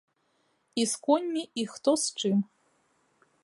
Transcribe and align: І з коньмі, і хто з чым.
І 0.79 0.85
з 0.91 0.95
коньмі, 1.05 1.43
і 1.55 1.63
хто 1.75 1.95
з 2.07 2.19
чым. 2.23 2.37